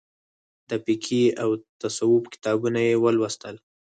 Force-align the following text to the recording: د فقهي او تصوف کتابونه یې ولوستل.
د 0.69 0.71
فقهي 0.85 1.23
او 1.43 1.49
تصوف 1.81 2.23
کتابونه 2.33 2.79
یې 2.87 2.95
ولوستل. 3.03 3.55